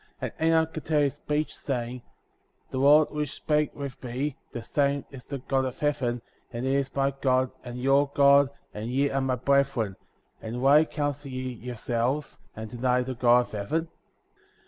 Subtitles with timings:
[0.01, 0.45] ^ 43.
[0.47, 2.01] And Enoch continued his speech, saying:
[2.71, 6.73] The Lord which spake with me, the same is the God of heaven, and he
[6.73, 9.95] is my God, and your God, and ye are my brethren,
[10.41, 13.89] and why counsel ye yourselves, and deny the God of heaven?